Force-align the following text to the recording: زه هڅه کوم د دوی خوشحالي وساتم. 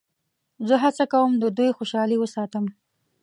زه 0.67 0.75
هڅه 0.83 1.03
کوم 1.13 1.31
د 1.37 1.43
دوی 1.57 1.69
خوشحالي 1.77 2.17
وساتم. 2.19 2.65